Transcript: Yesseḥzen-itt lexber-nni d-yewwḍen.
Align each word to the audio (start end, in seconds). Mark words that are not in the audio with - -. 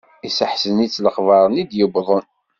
Yesseḥzen-itt 0.25 1.01
lexber-nni 1.05 1.63
d-yewwḍen. 1.69 2.25